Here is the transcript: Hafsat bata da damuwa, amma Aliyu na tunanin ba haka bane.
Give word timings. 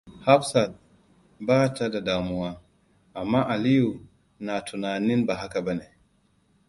Hafsat 0.25 0.71
bata 1.47 1.89
da 1.89 2.01
damuwa, 2.05 2.51
amma 3.19 3.41
Aliyu 3.47 4.07
na 4.39 4.61
tunanin 4.61 5.25
ba 5.25 5.35
haka 5.41 5.59
bane. 5.65 5.87